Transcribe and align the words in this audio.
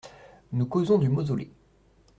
Nous 0.51 0.65
causons 0.65 0.97
du 0.97 1.09
mausolée… 1.09 1.53